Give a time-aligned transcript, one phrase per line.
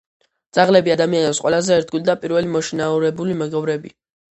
[0.57, 3.97] ძაღლები— ადამიანის ყველაზე ერთგული და პირველი მოშინაურებული მეგობრები